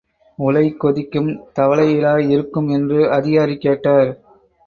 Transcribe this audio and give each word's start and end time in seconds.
உலை 0.39 0.63
கொதிக்கும் 0.73 1.27
தவலையிலா 1.59 2.15
இருக்கும்? 2.29 2.69
என்று 2.69 3.11
அதிகாரி 3.11 3.57
கேட்டார். 3.57 4.11